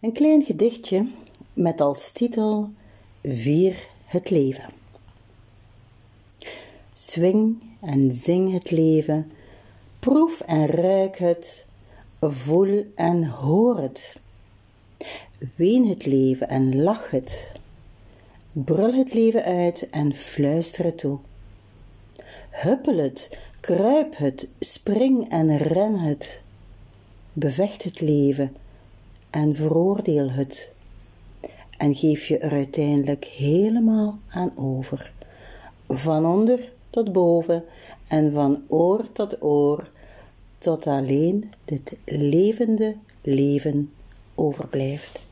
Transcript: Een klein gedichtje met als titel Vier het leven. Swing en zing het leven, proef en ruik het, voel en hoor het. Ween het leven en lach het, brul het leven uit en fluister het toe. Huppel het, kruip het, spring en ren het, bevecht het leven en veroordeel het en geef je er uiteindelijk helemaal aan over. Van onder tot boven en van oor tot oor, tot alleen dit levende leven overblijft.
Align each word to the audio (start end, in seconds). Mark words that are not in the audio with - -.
Een 0.00 0.12
klein 0.12 0.42
gedichtje 0.42 1.06
met 1.52 1.80
als 1.80 2.12
titel 2.12 2.70
Vier 3.22 3.86
het 4.04 4.30
leven. 4.30 4.64
Swing 6.94 7.62
en 7.80 8.12
zing 8.12 8.52
het 8.52 8.70
leven, 8.70 9.30
proef 9.98 10.40
en 10.40 10.66
ruik 10.66 11.18
het, 11.18 11.66
voel 12.20 12.86
en 12.94 13.24
hoor 13.24 13.78
het. 13.78 14.20
Ween 15.54 15.88
het 15.88 16.06
leven 16.06 16.48
en 16.48 16.82
lach 16.82 17.10
het, 17.10 17.52
brul 18.52 18.94
het 18.94 19.14
leven 19.14 19.44
uit 19.44 19.90
en 19.90 20.14
fluister 20.14 20.84
het 20.84 20.98
toe. 20.98 21.18
Huppel 22.50 22.96
het, 22.96 23.40
kruip 23.60 24.16
het, 24.16 24.48
spring 24.60 25.30
en 25.30 25.56
ren 25.56 25.98
het, 25.98 26.42
bevecht 27.32 27.82
het 27.82 28.00
leven 28.00 28.56
en 29.30 29.54
veroordeel 29.54 30.30
het 30.30 30.72
en 31.76 31.94
geef 31.94 32.26
je 32.26 32.38
er 32.38 32.50
uiteindelijk 32.50 33.24
helemaal 33.24 34.18
aan 34.28 34.52
over. 34.56 35.12
Van 35.88 36.26
onder 36.26 36.72
tot 36.90 37.12
boven 37.12 37.64
en 38.08 38.32
van 38.32 38.62
oor 38.68 39.12
tot 39.12 39.42
oor, 39.42 39.90
tot 40.58 40.86
alleen 40.86 41.50
dit 41.64 41.96
levende 42.04 42.96
leven 43.22 43.92
overblijft. 44.34 45.29